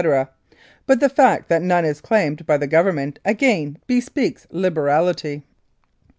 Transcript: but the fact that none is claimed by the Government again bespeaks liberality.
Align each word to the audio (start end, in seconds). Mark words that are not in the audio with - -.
but 0.87 0.99
the 0.99 1.07
fact 1.09 1.47
that 1.47 1.61
none 1.61 1.85
is 1.85 2.01
claimed 2.01 2.43
by 2.47 2.57
the 2.57 2.65
Government 2.65 3.19
again 3.23 3.77
bespeaks 3.85 4.47
liberality. 4.49 5.43